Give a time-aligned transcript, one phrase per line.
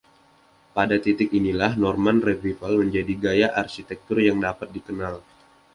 [0.77, 5.15] Pada titik inilah Norman Revival menjadi gaya arsitektur yang dapat dikenal.